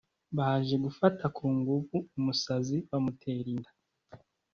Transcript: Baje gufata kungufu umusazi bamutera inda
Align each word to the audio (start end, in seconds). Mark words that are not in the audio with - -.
Baje 0.37 0.75
gufata 0.85 1.23
kungufu 1.35 1.95
umusazi 2.17 2.77
bamutera 2.89 3.47
inda 3.55 3.71